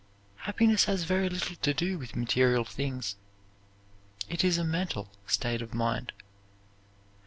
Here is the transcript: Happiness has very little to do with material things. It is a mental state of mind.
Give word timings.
Happiness 0.37 0.85
has 0.85 1.03
very 1.03 1.29
little 1.29 1.55
to 1.57 1.75
do 1.75 1.99
with 1.99 2.15
material 2.15 2.63
things. 2.65 3.17
It 4.29 4.43
is 4.43 4.57
a 4.57 4.63
mental 4.63 5.11
state 5.27 5.61
of 5.61 5.75
mind. 5.75 6.11